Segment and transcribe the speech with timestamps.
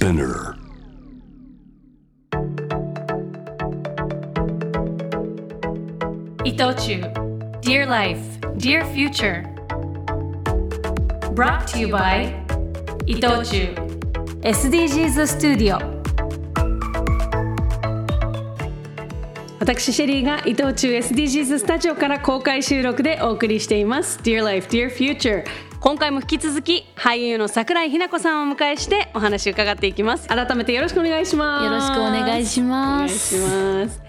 [0.00, 0.56] Spinner.
[6.42, 7.02] 伊藤忠
[7.60, 8.18] Dear Life,
[8.56, 9.44] Dear Future
[11.34, 12.32] Brought to you by
[13.04, 13.74] 伊藤忠
[14.40, 15.78] SDGs スタジオ
[19.58, 25.44] 私シェリーが伊藤忠 SDGs スタジオから公開収録でお送りしています Dear Life, Dear Future
[25.80, 30.28] 今回も引き続き俳優の桜井日奈子さんをお迎えしてお話を伺っていきます。
[30.28, 31.64] 改めてよろしくお願いします。
[31.64, 33.36] よろしくお願いします。
[33.36, 34.02] お願いします。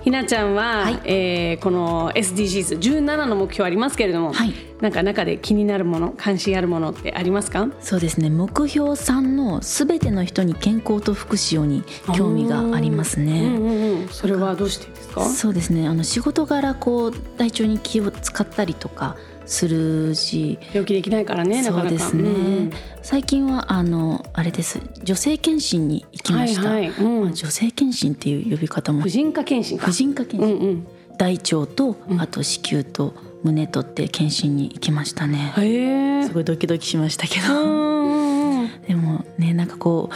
[0.00, 1.00] ひなちゃんは、はい。
[1.04, 4.54] えーこの SDGs17 の目標ありますけれども、はい。
[4.80, 7.68] なんか中で気になるもの関心あるものってありますか？
[7.80, 8.30] そうですね。
[8.30, 11.84] 目標3のすべての人に健康と福祉をに
[12.16, 13.42] 興味がありますうんね。
[13.48, 14.08] うんうん。
[14.08, 15.26] それはどうしてですか？
[15.26, 15.86] そうですね。
[15.88, 19.16] あの仕事柄こう体調に気を使ったりとか
[19.48, 20.58] するし。
[20.72, 22.70] 病気できないからねそうですね、うん。
[23.02, 24.80] 最近はあのあれです。
[25.02, 27.04] 女性検診に行きました、はいはい。
[27.04, 27.20] うん。
[27.22, 29.02] まあ女性検診っていう呼び方も。
[29.02, 29.86] 婦人科検診か。
[29.86, 30.86] 婦人科検診、うんうん。
[31.18, 36.22] 大腸とあと子宮と胸とって検診に行きましたね、へえ。
[36.24, 40.14] すごいドキドキしましたけど、うんうんうんでもねなんかこう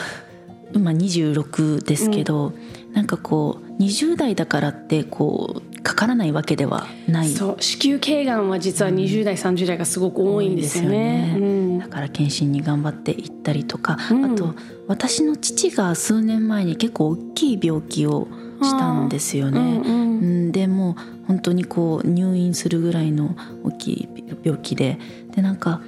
[0.75, 2.53] 今26ですけど、
[2.93, 7.29] なんかこう20代だからってこうかからないわけではない。
[7.29, 7.63] そう。
[7.63, 11.35] 子宮頸がんは実は20代30代がすごく多いんですよね。
[11.35, 11.37] ね。
[11.39, 11.79] うん。
[11.79, 14.25] だから検診に頑張って行ったりとか、うん。
[14.33, 14.55] あと
[14.89, 18.27] 私の父が数年前に結構大きい病気を
[18.63, 19.61] したんですよね。
[19.61, 20.53] うんうんうん。
[20.53, 24.09] でもう本当にこう入院するぐらいの大きい
[24.43, 24.99] 病気で。
[25.35, 25.83] でなんか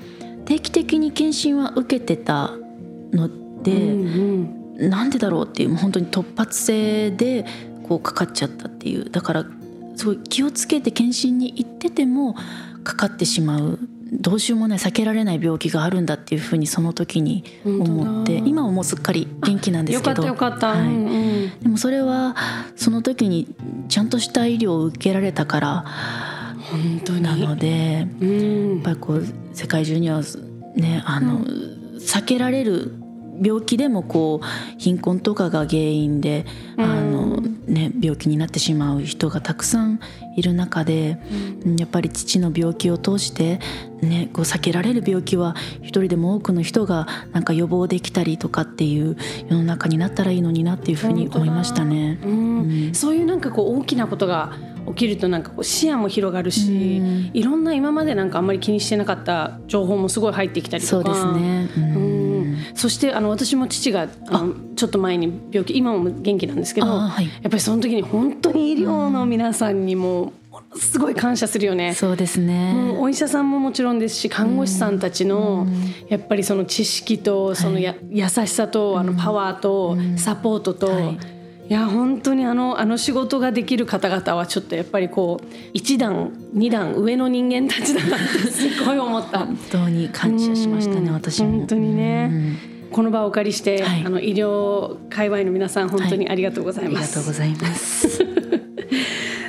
[0.44, 2.52] 定期的に検診は受けてた
[3.12, 3.30] の
[3.62, 4.90] で、うん。
[4.90, 7.46] なんでだろうっていうもう本当に突発性で
[7.84, 9.08] こうかかっちゃったっていう。
[9.08, 9.46] だから
[9.96, 12.34] すごい気をつけて検診に行ってても
[12.82, 13.78] かかってしまう
[14.12, 20.24] どうしようもない避けられない病気があるんだっていうふうにその時に思って今はもうすっかり元気なんですけど。
[20.24, 20.78] よかったよかった。
[20.78, 20.86] はい。
[20.86, 21.60] うんうん。
[21.60, 22.36] でもそれは
[22.76, 23.54] その時に
[23.88, 25.84] ちゃんとした医療を受けられたから
[26.70, 27.22] 本当に？
[27.22, 28.74] なのでうん。
[28.76, 30.22] やっぱりこう世界中には
[30.76, 31.44] ねあの、
[31.98, 32.92] 避けられる
[33.42, 34.46] 病気でもこう
[34.78, 36.46] 貧困とかが原因で、
[36.76, 40.00] あのね、病気になってしまう人がたくさん
[40.36, 41.18] いる中で、
[41.78, 43.60] やっぱり父の病気を通して、
[44.02, 49.16] ね、こう避けられる病気は一人でも多くの人がなんか予防できたりとかっていう
[49.48, 52.18] 世の中になったらいいのになっていうふうに思いましたね。
[52.24, 52.94] うん。
[52.94, 54.52] そういうなんかこう大きなことが
[54.88, 57.30] 起きるとなんかこう視野も広がるし、うん。
[57.32, 61.14] いろんな今までなんかあんまり気にしてなかった情報もすごい入ってきたりとか。
[61.14, 62.03] そうですね、うんうん
[62.74, 67.26] そしてあの私も父があのちょっと前に病気今も元気なんですけど、あはい。
[67.26, 70.32] やっぱりその時に本当に医療の皆さんにも
[70.76, 71.94] すごい感謝するよね。
[71.94, 75.66] そうですね、お医者さんももちろんですし看護師さんたちの
[76.08, 81.18] やっぱりその知識とそのや、優しさとあのパワーとサポートと、はいい、
[81.74, 89.40] や本当にあのあの仕事ができる方々はちょっとやっぱりこう一段二段上の人間たちだなってすごい思った。
[89.40, 92.58] 本当に感謝しましたね、うん私も本当にね、
[92.90, 97.14] この場をお借りして、はいあの医療界隈の皆さん本当にありがとうございありがます。
[97.14, 98.18] とうございます。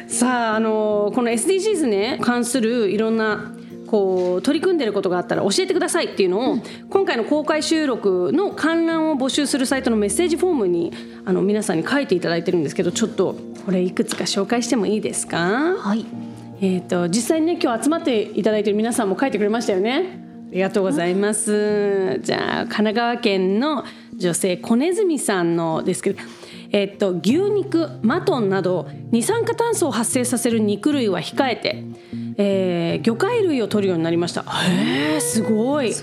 [0.18, 3.54] さああのこの SDGs ね関するいろんな
[3.88, 6.58] こう取り組んでることがあったら教えてくださいっていうのを、
[6.90, 10.92] 今回の公開収録の観覧を募集するサイトのメッセージフォームに
[11.26, 13.36] あの皆さんに書いていただいてるんですけどちょっと
[13.66, 15.76] これいくつか紹介してもいいですか？
[15.78, 16.06] はい、
[16.62, 20.20] えー、と実際にね今日集まっていただいている皆さんも書いてくれましたよね。
[20.52, 22.20] ありがとうございます。
[22.20, 23.84] じゃあ神奈川県の
[24.16, 26.20] 女性小ネズミさんのですけど、
[26.72, 31.84] えっと牛肉マトンなど二酸化炭素を発生させる肉類は控えて、
[32.38, 34.44] えー魚介類を取るようになりました。
[34.44, 35.94] へえすごい。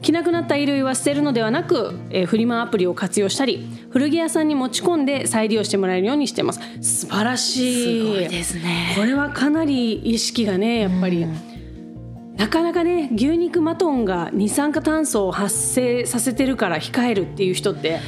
[0.00, 11.26] 着なくなった衣類は捨てるのではなく、えーフリマアプリを活用したり古着屋さんに持ち込んで再利用してもらえるようにしてます素晴らしいすごいですねこれはかなり意識がねやっぱり、
[12.36, 18.00] なかなかね牛肉マトンが二酸化炭素を発生させてるから控えるっていう人って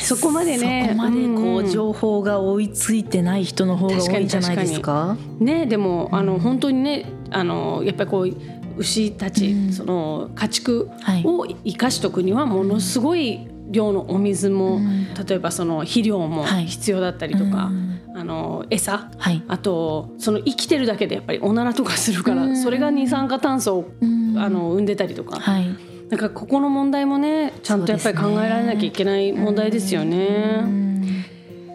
[0.00, 5.16] そこまでねそこまでこんう情報が追いついてない人の方が多いんじゃないですか？
[5.38, 8.30] ねでもあの本当にねあのやっぱりこう
[8.76, 11.22] 牛たち、その家畜はい。
[11.26, 14.80] を生かしとくにはものすごい量のお水も、
[15.28, 16.66] 例えばその肥料もはい。
[16.66, 17.70] 必要だったりとか、
[18.14, 19.42] あの餌、はい。
[19.48, 23.92] あとその生きてるだけでやっぱりおならとかするから、それが二酸化炭素を、
[24.38, 25.68] あの生んでたりとか、はい、
[26.10, 30.64] なんかここの問題もねちゃんとやっぱり考えられなきゃいけない問題ですよね。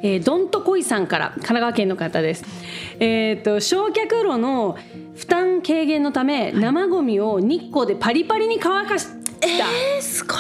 [0.04, 2.44] えー、どんとこいさんから神奈川県の方です。
[3.00, 4.78] えっ、と焼却炉の
[5.16, 9.16] 負担軽減のため、生ゴミを日光でパリパリに乾かした。
[9.48, 10.38] えー、すごい。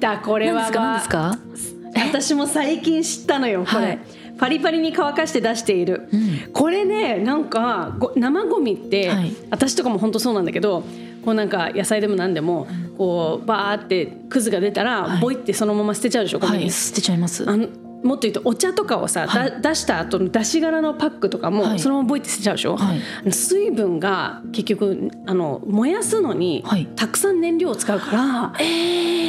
[0.00, 1.38] だこれは何ですか？
[1.38, 1.88] 何ですか？
[2.12, 3.98] 私も最近知ったのよこれ、はい
[4.38, 6.10] パリパリに乾かして出している、
[6.52, 10.82] これねなんかご生ゴミって、はい私とかも本当そうなんだけど
[11.24, 12.66] こうなんか野菜でも何でも
[12.96, 15.20] こうバーってくずが出たら、はい。
[15.20, 17.44] ボイってそのまま捨てちゃうでしょはい捨てちゃいます。
[17.44, 19.50] もっと言うとお茶とかをさ、はい。
[19.62, 21.78] だ出した後の出し殻のパックとかも、はい。
[21.78, 23.32] そのままボイって捨てちゃうでしょ、はい。
[23.32, 26.86] 水分が結局あの燃やすのに、はい。
[26.94, 28.52] たくさん燃料を使うから、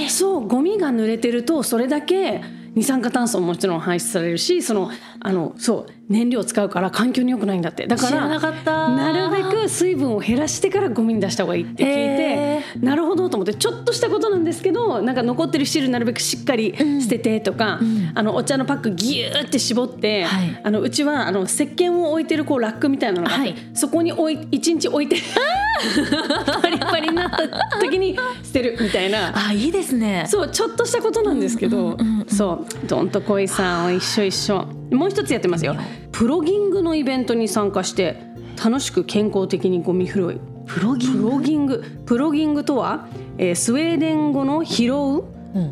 [0.09, 2.41] そうゴミが濡れてるとそれだけ
[2.77, 7.85] 二酸化炭素ももちろん排出されるしそのあのそう燃料を使うから環境に良くないんだって。
[7.88, 8.89] だからなかった。
[8.89, 17.79] なるべく水分を減らしてからゴミに出した方がいいって聞いへてなるほどと思ってちょっとしたことなんですけどなんか残ってる汁なるべくしっかり捨ててとか、
[18.13, 20.62] あのお茶のパックギューって絞って、はい。
[20.63, 23.56] あのうちはあの石鹸を置いてるこうラックみたいなのがあって、はい。
[23.74, 25.18] そこに置い一日置いて
[26.62, 29.33] パリパリになった時に捨てるみたいな。
[29.35, 30.25] あいいですね。
[30.29, 31.97] そうちょっとしたことなんですけど、
[32.27, 32.88] そう。
[32.88, 34.65] どんとこいさんは一緒一緒。
[34.91, 35.75] もう一つやってますよ。
[36.12, 38.21] プロギングのイベントに参加して
[38.63, 40.39] 楽しく健康的にゴミ拾い。
[40.65, 41.83] プロギンプロギング。
[42.06, 43.07] プロギングとは、
[43.38, 45.24] えースウェーデン語の拾う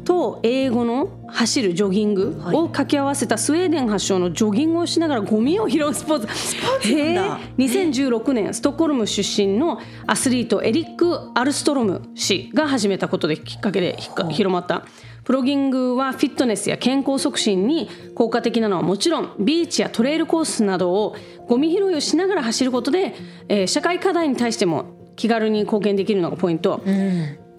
[0.03, 2.55] と英語の走るジョギングはい。
[2.55, 6.35] を掛け合わせたスウェーデン発祥のジョギングをしながらゴミを拾うスポーツ。
[6.35, 7.39] スポーツなんだ。
[7.57, 13.97] 2016年ストックホルム出身のアスリートエリック・アルストロム氏が始めたことできっかけで
[14.31, 14.85] 広まった。
[15.23, 21.15] プロギングはフィットネスや健康促進に効果的なのはもちろんビーチやトレイルコースなどを
[21.47, 23.15] ゴミ拾いをしながら走ることで、
[23.49, 24.85] えー社会課題に対しても
[25.15, 26.81] 気軽に貢献できるのがポイント、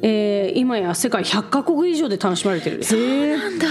[0.02, 3.66] えー今や世界100カ国以上で楽しまれてるなんだ。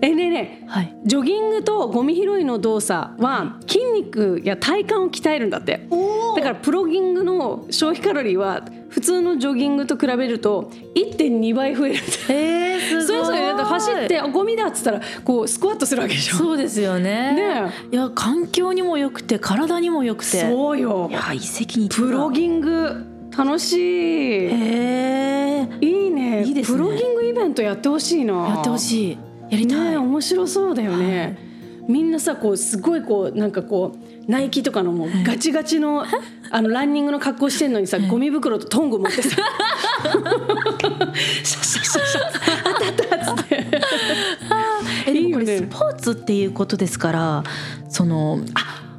[0.00, 0.68] えねえねえ。
[0.68, 0.96] はい。
[1.04, 5.88] ジョギングとゴミ拾いの動作は筋肉や体幹を鍛えるんだって。
[6.36, 11.96] だからプロギングの消費カロリーは普通のジョギングと比べると1.2倍増える
[12.28, 13.24] えー、すごい。
[13.26, 16.36] それぞれ走ってあゴミだっつったらこうスクワットするわけでしょ。
[16.36, 17.34] そうですよね。
[17.34, 20.42] ねいや環境にも良くて体にも良くて。
[20.48, 21.08] そうよ。
[21.10, 23.78] いや一石二鳥プロギング楽しい。
[24.46, 26.42] へえいいね。
[26.44, 26.78] いいですね。
[26.78, 28.34] プロギングイベントやってほしいな。
[28.48, 29.18] やってほしい。
[29.48, 31.38] やりたい、ねえ面白そうだよね、
[31.88, 36.04] みんなさこうすごいこうなんかこうナイキとかのもうガチガチの
[36.50, 39.36] あのランニングの格好してんのにさゴミ袋とトング持ってさ。
[41.44, 43.66] シャッシャッシあったあったっつって。
[45.06, 47.44] えでもこれスポーツっていうことですから
[47.88, 48.40] その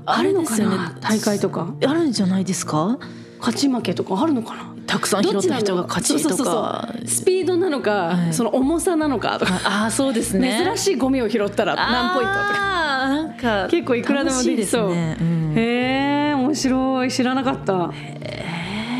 [0.05, 0.77] あるのかすよね。
[0.77, 1.71] な大会とか。
[1.85, 2.97] あるんじゃないですか？
[3.39, 4.75] 勝ち負けとかあるのかな？
[4.85, 6.93] たくさん拾った人が勝ちとか。
[7.05, 8.33] スピードなのか、はい。
[8.33, 10.63] その重さなのかとか、ああそうですね。
[10.65, 12.69] 珍しいゴミを拾ったら何ポイントとか。
[13.07, 15.17] なんか結構いくらでもできそう、楽しいですね。
[15.21, 15.53] うん。
[15.57, 17.11] へえ面白い。
[17.11, 17.91] 知らなかった。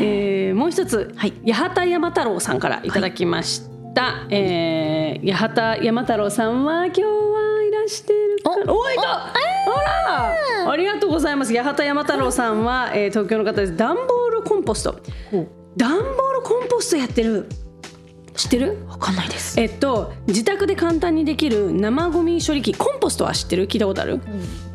[0.02, 1.32] えーもう一つ、はい。
[1.52, 3.62] 八幡山太郎さんからいただきまし
[3.94, 7.08] た、えー八幡山太郎さんは今日は
[7.68, 8.72] いらしてるかな？
[8.72, 9.32] おいたあ
[10.64, 10.70] ら！
[10.70, 11.54] ありがとうございます。
[11.54, 13.76] 八幡山太郎さんは、えー東京の方です。
[13.76, 15.00] 段ボールコンポスト。
[15.76, 17.48] 段ボールコンポストやってる
[18.40, 18.78] 知ってる？
[18.88, 19.60] わかんないです。
[19.60, 23.66] えっと自宅で簡単にできる生ゴミ処理機コンポストは知ってる？
[23.66, 24.20] 聞いたことある、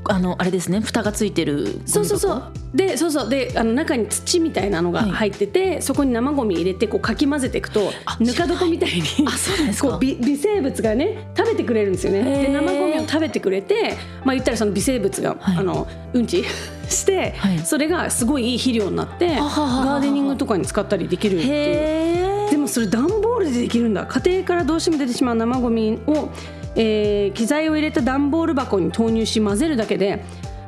[0.06, 0.82] あのあれですね。
[0.82, 2.44] 蓋がついてるそうそうそう。
[2.76, 3.30] でそうそう。
[3.30, 5.12] であの中に土みたいなのがはい。
[5.12, 9.90] 入ってて、そこに生ゴミ入れてこうかき混ぜていくとあぬか床みたいにあそうなんですか。
[9.90, 12.24] こう微微生物がね食べてくれるんですよね。
[12.44, 15.58] で生ゴミを食べてくれてまあ言ったらその微生物が、はい。
[15.58, 16.44] あのうんち
[16.88, 17.60] して、はい。
[17.60, 22.51] それがすごいいい肥料になってははははガーデニングとかに使ったりできるっていう。
[22.51, 24.06] でもそれ段ボールでできるんだ。
[24.06, 26.30] 家庭からどうしても出てしまう生ゴミを、
[26.75, 30.24] えー機材を入れた段ボール箱に投入し混ぜるだけで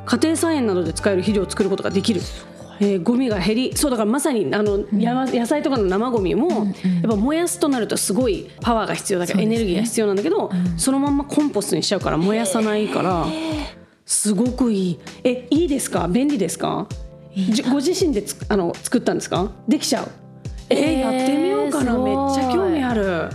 [0.06, 2.20] 家庭菜園などで使える肥料を作ることができる。
[2.80, 6.48] えーゴミが減りそうだからまさにあの、や野菜とかの生ゴミも、
[7.02, 9.56] やっぱ燃やすとなるとすごいパワーが必要だから、そうですね。
[9.56, 13.26] エネルギーが必要なんだけど、そのまんまコンポストにしちゃうから燃やさないから
[14.06, 14.98] すごくいい。
[15.24, 16.06] えいいですか？
[16.06, 16.86] 便利ですか？
[17.34, 19.50] じご自身でつあの作ったんですか？
[19.66, 20.08] できちゃう。
[20.70, 21.98] えーえーやってみようかな。
[21.98, 23.30] めっちゃ興味ある。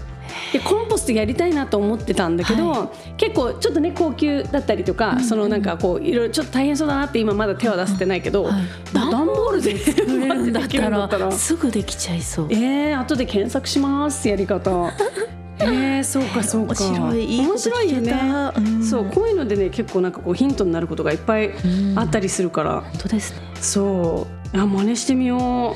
[0.52, 8.54] でコンポストやりたいなと思ってたんだけど、結構ちょっとね高級だったりとか、そのなんかこういろいろちょっと大変そうだなって今まだ手は出せてないけど、はい。
[8.94, 11.26] 段ボールで作作れるんだったら。
[11.26, 12.48] らすぐできちゃいそう。
[12.52, 14.92] えー、後で検索しますやり方。
[15.60, 16.74] えー、そうかそうか。
[16.74, 18.14] 面白いよね。
[18.58, 18.84] うん。
[18.84, 21.52] そうこういうのでね結構なんかこうヒントになることがいっぱい
[21.96, 23.40] あったりするから、本当ですね。
[23.56, 24.58] そう。
[24.58, 25.76] あ真似してみよ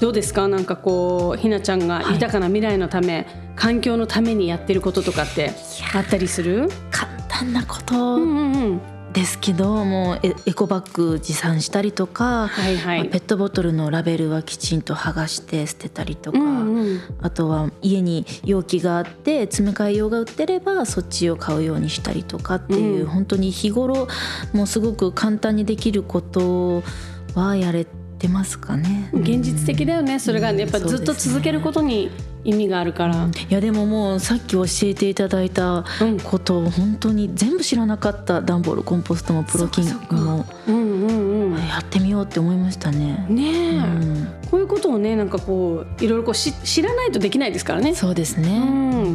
[0.00, 0.46] どうですか？
[0.46, 3.26] なんかこうひなちゃんが豊かな未来のため、
[3.56, 5.52] 環境のためにやってることとかって
[5.92, 6.68] あったりする？
[6.90, 8.80] 簡単なことうんうんうん。
[9.12, 13.00] ですけどもうエエコバッグ持参したりとか、はいはい。
[13.00, 23.06] まあペットボトルのラベルはきちんと剥がして捨てたりとか、うんうんあとは家に容器があって詰め替え用が売ってればそっちを買うようにしたりとかっていう、うん。
[23.08, 24.06] 本当に日頃
[24.52, 26.84] もうすごく簡単にできること
[27.34, 29.10] はやれてますかね。
[29.12, 30.18] 現実的だよね。
[30.18, 32.10] それがねやっぱずっと続けることに
[32.42, 36.18] 意味があるから、いやでももうさっき教えていただいたうん。
[36.18, 40.46] ことを本当に全部知らなかった段ボールコンポストもプロキンそっかそっかも
[41.58, 43.26] やってみようって思いましたね。
[43.28, 44.28] ねえ、うん
[44.88, 47.94] ことをねなんかこういろいろこうし知らないとできないですからね。
[47.94, 48.58] そうですうね。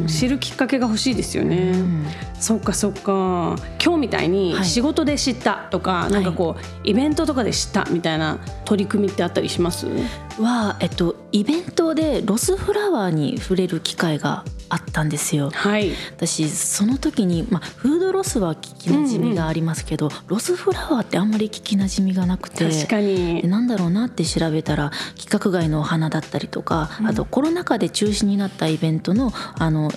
[0.04, 2.06] ん、知るきっかけが欲しいですよね、うん。
[2.40, 3.56] そっかそっか。
[3.84, 4.66] 今日みたいにはい。
[4.66, 9.88] 仕事で知ったとか、なんかこうイベントとかで知ったみたいな取り組みってあったりします？
[9.88, 9.94] は、
[10.80, 15.52] えっと、イベントでロスフラワーに触れる機会があったんですよ。
[15.52, 15.92] はい。
[16.16, 29.92] 私その時に、まあ、フードロスは聞きなじみがありますけど、ロスフラワーってあんまり聞きなじみがなくて確かでになんだろうなって調べたら規格外のお花だったりとか、あとコロナ禍で中止になったイベントのあの、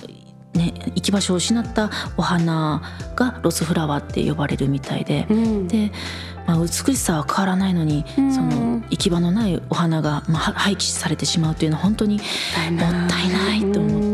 [0.57, 2.81] ね、行き場所を失ったお花
[3.15, 5.27] がロスフラワーって呼ばれるみたいで。
[5.29, 5.67] うん。
[5.67, 5.91] で、
[6.45, 8.33] まあ、美しさは変わらないのに、うん。
[8.33, 14.06] その行き場のないお花が、まあ、は廃棄されてしまうというのは本当にもったいないと思って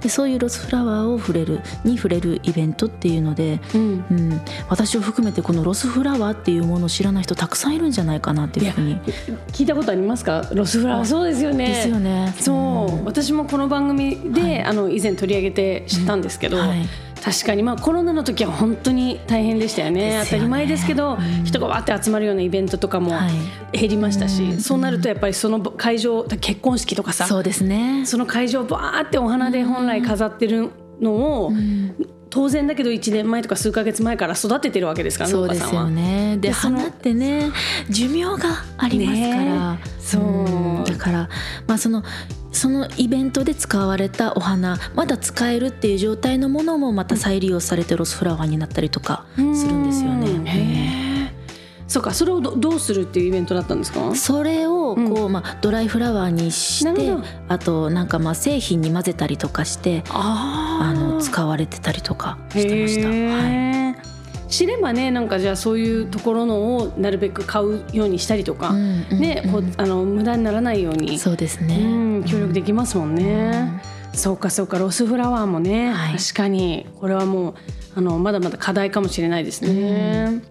[0.00, 4.04] でそういうロスフラワーを触れるに触れるイベントっていうので、うん。
[4.10, 9.00] うん、私を含めてこのロスフラワーっていうものを知らない人たくさんいるんじゃないかなっていうふうに。
[9.48, 10.48] 聞いたことありますか？
[10.52, 11.04] ロスフラワー。
[11.04, 11.68] そうですよね。
[11.68, 12.34] ですよね。
[12.38, 14.62] そう、私もこの番組で、はい。
[14.62, 16.86] あの以前取り上げて知ったんですけど、はい
[17.22, 20.10] 確かにまあコロナの時は本当に大変でしたよね。
[20.10, 20.20] ね。
[20.24, 21.44] 当たり前ですけど、うん。
[21.44, 23.28] 人がわーって集まるようなイベントとかもは
[23.72, 23.78] い。
[23.78, 24.60] 減りましたし、うん。
[24.60, 28.04] そうなるとやっぱりその会場結婚式とかさそうですね。
[28.06, 30.70] その会場バーってお花で本来飾ってる
[31.00, 31.52] のを、
[32.30, 35.90] 当然だけど1年前とか数ヶ月前から育ててるわけですからそうですよ農家さんは。
[35.90, 36.36] ね。
[36.38, 37.50] で花ってね
[37.88, 39.80] 寿命がありますから、ね。
[40.00, 40.84] そうん。
[40.84, 41.28] だから
[41.66, 42.02] まあその
[42.56, 51.32] そのイベントで使われたお花まだ使えるっていう状態のものもまた再利用されてロスフラワーになったりとかするんですようんね。
[51.88, 54.12] そうかそれをどどうするっていうイベントだったんですか？
[54.16, 57.12] それをこう、まあ、ドライフラワーにして
[57.48, 63.08] あとなんかまあ製品に混ぜたりとかしてああのー使われてたりとかしてました。
[63.08, 63.85] はい
[64.48, 71.76] 知ればねなんかじゃあそういうところのをなるべく買うようにしたりとか、うんうんねこうあの無駄にならないようにそうですね。
[71.76, 71.86] う
[72.20, 73.82] ん協力できますもんね。
[74.12, 76.16] そうかそうかロスフラワーもね、はい。
[76.16, 77.54] 確かにこれはもう
[77.96, 80.42] あのまだまだ課題かもしれないですね。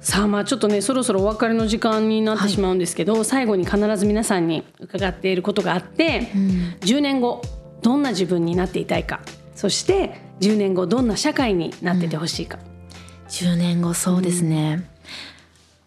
[0.00, 6.28] さあまあちょっとねそろそろお別れの時間になってしまうんですけど、最後に必ず皆さんに伺っていることがあって、
[6.80, 7.42] 10年後
[7.82, 9.20] どんな自分になっていたいか
[9.54, 12.58] そして10年後どんな社会になっててほしいか、
[13.28, 14.88] 10年後そうですね、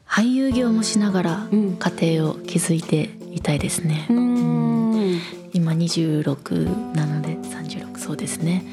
[0.07, 1.77] 俳優業もしながらうん。
[1.77, 5.19] 家庭を築いていたいですね、うーん。
[5.53, 8.65] 今26なので36そうですね、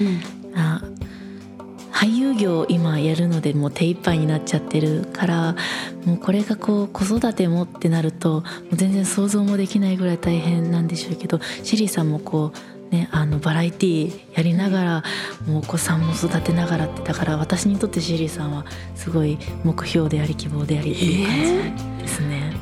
[0.55, 0.83] あ
[1.91, 5.57] 俳優業を今やるのでもう手一杯になっちゃってるから
[6.05, 8.43] もうこれがこう子育てもってなるとも
[8.73, 15.05] う全然想像もできないぐらい大変なんでしょうけどシェリーさんもこうねあのバラエティーやりながら
[15.47, 18.65] もうお子さんも育てながらってだから私にとってシェリーさんは
[18.95, 22.53] すごい目標であり希望でありっていう感じですね。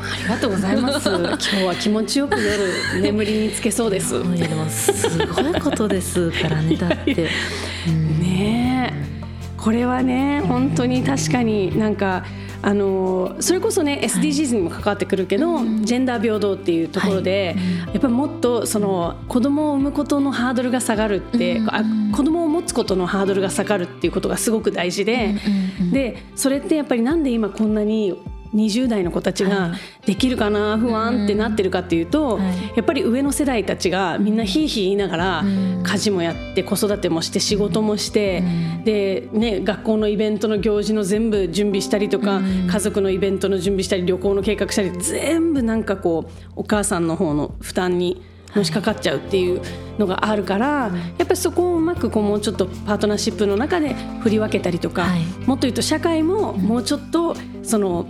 [0.00, 4.92] ありがとうございます 今日は気持ちよく夜眠りにつけそうですいやでもす
[5.28, 7.28] ごいことですからねだって。
[7.86, 9.12] うんねえ
[9.56, 12.24] これはね本当に確かになんか
[12.64, 17.56] あのそれこそね SDGs にも関わってくるけど、ジェンダー平等っていうところで、
[17.92, 25.34] やっぱりもっとその子供を産むことのハードルが下がるって、うんあ子供を持つことのハードルが下がるっていうことがすごく大事で、
[25.80, 25.92] うんうん。
[25.92, 28.22] でそれってやっぱりなんで今こんなに
[28.54, 30.06] 20代の子たちがはい。
[30.06, 32.72] できるかな不安ってなってるかっていうと、はい。
[32.76, 35.82] やっぱり上の世代たちがみんなひいひい言いながらうん。
[35.82, 38.38] 家事もやって子育てもして仕事もして、
[38.78, 38.84] うん。
[38.84, 42.66] で、ね、学校のイベントの行事の全部準備したりとか、うん。
[42.66, 48.22] 家族のイベントの準備したり旅行の計画したり全部なんかこうお母さんの方の負担に
[48.54, 49.62] のしかかっちゃうっていう
[49.98, 55.22] のがあるから、やっぱりそこをうまくこうもうちょっとパートナーシップの中で振り分けたりとか、はい。
[55.46, 58.06] もっと言うと社会ももうちょっとその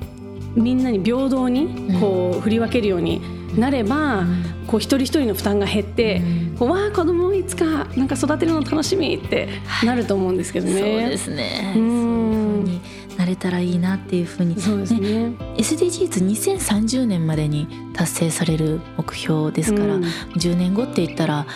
[0.55, 3.21] みんなに平等にこう振り分けるように
[3.59, 4.25] なれば、
[4.67, 6.23] こう一人一人の負担が減って、
[6.59, 9.49] こうわあ子供いつかなんか育てるの楽しみって
[9.85, 10.73] なると思うんですけどね。
[10.73, 11.75] そうですね。
[11.77, 12.81] うん。
[13.19, 14.59] なれたらいいなっていうふうに。
[14.59, 15.33] そうですね。
[15.57, 20.03] SDGs2030 年までに達成される目標ですから、うん。
[20.05, 21.47] 10年後って言ったら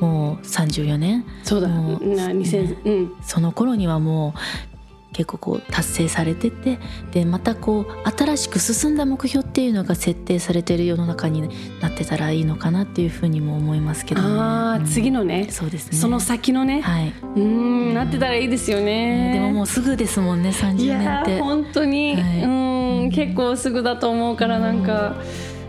[0.00, 1.24] もう34年？
[1.42, 1.68] そうだ。
[1.68, 3.12] もうな2000うん。
[3.22, 4.69] その頃にはもう
[5.12, 6.78] 結構こう達成されてて
[7.10, 11.48] でまたこう新しく進んだ目標っていうのが設定されてる世の中に
[11.80, 15.48] なってたらいいのかなっていうふうにも思いますけど、ね、ああ、次のね。
[15.50, 15.98] そうですね。
[15.98, 19.32] その先のね、はい、うんなってたらいいですよね。
[19.34, 21.36] でももうすぐですもんね30い年って。
[21.36, 22.42] や本当に、はい。
[22.44, 22.46] う
[23.06, 25.16] ん結構すぐだと思うからなんか、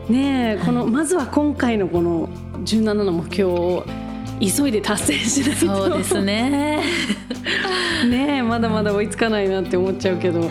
[0.10, 2.28] ねえこのまずは今回のこの
[2.64, 3.86] 17の目標を
[4.42, 6.84] 急いで達成しないとそうですね。
[8.10, 10.48] ねえまだまだ追いつかないなって思っちゃうけど、は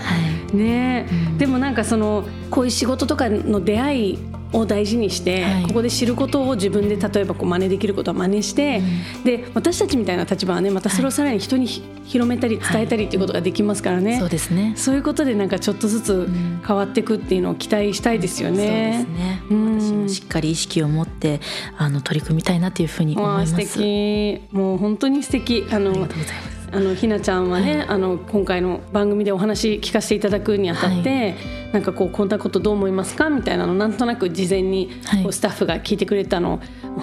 [0.52, 0.56] い。
[0.56, 1.06] ね
[1.38, 4.18] でもなんかそのこういう仕事とかの出会い
[4.52, 8.83] を大事にして、はいここで知ることを自分で例えばこう真似できることは真似して、
[9.25, 14.75] で私たちみたいな立場はねまたそれをさらに人にひ広めたり伝えたりっていうことができますからね、そうですね。
[14.76, 19.04] そういうことでなんかちょっとずつん変わっていくっていうのを期待したいですよそうですね。
[19.04, 19.42] ね。
[19.50, 21.40] うん私もしっかり意識を持って
[21.78, 23.52] あの取り組みたいなっていうふうに思います。
[23.52, 26.61] 素敵もう本当に素敵あのありがとうございます。
[26.73, 31.35] あのひなちゃんはね、あの今回の番組でお話聞かせていただくにあたって、
[31.73, 33.31] なんかこうこんなことどう思いますか？
[33.31, 35.23] みたいなのなんとなく事前にはい。
[35.23, 36.61] こうスタッフが聞いてくれたの、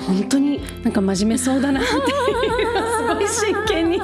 [0.08, 2.02] 本当になんか真面目そうだなっていう。
[3.08, 4.00] すごい真剣に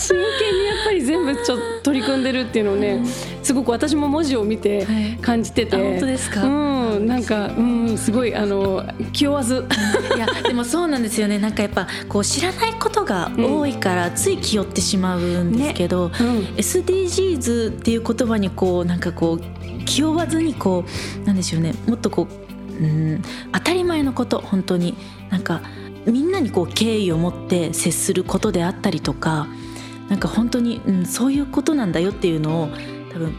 [0.00, 3.04] 真剣にやっぱり全部ちょっと取り組んでるっていうのをね
[3.42, 5.16] すごく私も文字を見てはい。
[5.20, 6.42] 感じてて、あ本当ですか？
[6.44, 7.06] うん。
[7.06, 9.66] なんかうんすごいあの気負わず。
[10.16, 11.38] いやでもそうなんですよね。
[11.38, 16.10] なんかやっぱこう知らないことが多いからつい気負ってしまうんですけど、うん。
[16.56, 20.84] SDGs っていう言葉にこうなんかこう気負わずにこ
[21.22, 21.74] うなんでしょうね。
[21.86, 22.26] もっとこ
[22.80, 24.94] う、うん、当たり前のこと本当に。
[25.30, 25.60] なんか
[26.06, 29.46] みんなにこう敬意を持って接することであったりとか
[30.10, 32.68] なんか本当に、うん、そういうことなんだよっていうのを
[33.12, 33.34] 多分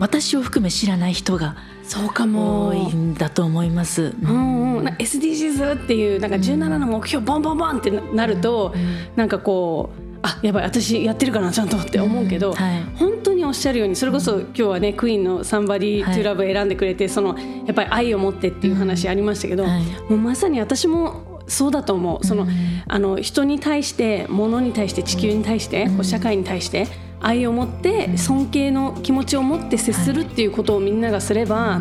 [0.00, 4.14] 私を含め知らない人がそうかも多いんだと思います。
[4.22, 8.74] うんうん、な SDGs っていうなんか17の目標ボンボンボンってなると、
[9.16, 12.82] なんかこうあやばい私やってるかなちゃんとって思うけど、うんはい。
[12.96, 19.82] 本当におっしゃるようにそれこそ今日はねクイーンの「サンバディ・トゥ・ラブ」選んでくれて、そのやっぱり愛を持ってっていう話ありましたけど、はい。
[20.08, 22.26] もうまさに私もそうだと思う。
[22.26, 22.50] その、うん
[22.86, 26.86] あの人に対して物に対して地球に対して、こう社会に対して
[27.20, 31.80] 愛を持って尊敬の気持ちを持って接するっていうことをみんながすれば、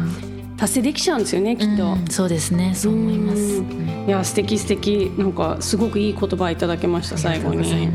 [0.57, 1.93] 達成できちゃうんですよねきっと。
[1.93, 2.73] うんそうですね。
[2.73, 3.39] そう思います。
[3.39, 4.05] うん。
[4.07, 5.11] いや素敵素敵。
[5.17, 7.89] なんかすごくいい言葉いただけました最後に。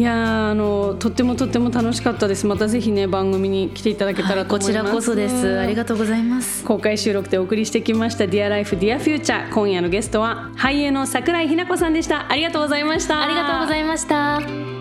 [0.00, 2.46] いやーあのとってもとっても楽しかったです。
[2.46, 4.66] またぜひね番組に来ていただけたらとこ思います。
[4.70, 5.58] ちらこそです。
[5.58, 6.64] ありがとうございます。
[6.64, 12.32] 公開収録でお送りしてきました Dear Life Dear Future 今夜のゲストは俳優の桜井日奈子さんでした。
[12.32, 13.22] ありがとうございました。
[13.22, 14.79] ありがとうございました。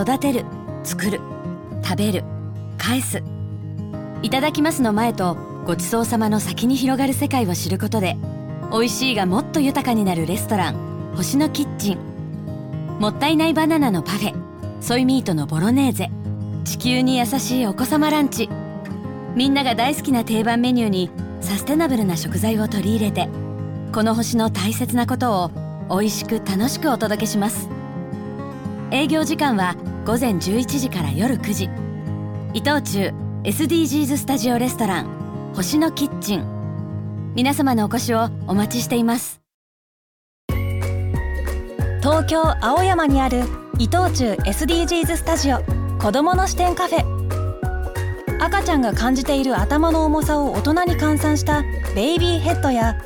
[0.00, 0.44] 育てる
[0.84, 1.20] 作る
[1.82, 2.22] 食べる
[2.76, 3.20] 返す。
[4.22, 8.16] いただきますの前とごちそうさまの先に広がる世界を知ることで
[8.70, 11.98] 美味しいがもっと豊かになるレストラン星のキッチン。
[13.00, 14.34] もったいないバナナのパフェ
[14.80, 16.10] ソイミートのボロネーゼ。
[16.64, 18.48] 地球に優しいお子様ランチ。
[19.34, 23.28] みんなが大好きな定番メニューにサステナブルな食材を取り入れて
[23.92, 25.50] この星の大切なことを
[25.90, 27.68] 美味しく楽しくお届けします。
[28.90, 29.76] 営業時間は
[30.08, 31.68] 午前11時から夜9時。
[32.54, 33.12] 伊藤忠
[33.44, 37.32] SDGs スタジオレストラン星のキッチン。
[37.34, 39.42] 皆様のお越しをお待ちしています。
[42.00, 43.42] 東京青山にある
[43.78, 45.58] 伊藤忠 SDGs スタジオ
[46.00, 48.42] 子どもの視点カフェ。
[48.42, 51.62] 赤ちゃんが感じている頭の重さを大人に換算した
[51.94, 52.96] ベイビーヘッドや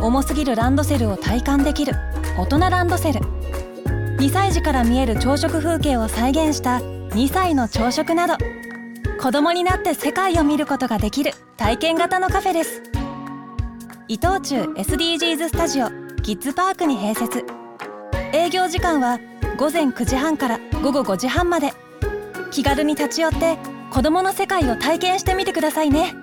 [0.00, 1.92] 重すぎるランドセルを体感できる
[2.36, 3.37] 大人ランドセル。
[4.18, 8.34] 2歳児から見える朝食風景を再現した2歳の朝食など
[9.22, 12.82] 子供になって世界を見ることができる体験型のカフェです。
[14.08, 15.90] 伊藤忠 SDGs スタジオ
[16.22, 17.44] キッズパークに併設。
[18.32, 19.20] 営業時間は
[19.56, 21.72] 午前9時半から午後5時半まで。
[22.50, 23.56] 気軽に立ち寄って
[23.92, 26.14] 子どもの世界を体験してみてくださいね。